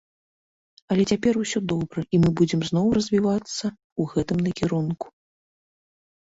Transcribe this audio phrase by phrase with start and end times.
[0.95, 5.05] Але цяпер усё добра, і мы будзем зноў развівацца ў гэтым накірунку.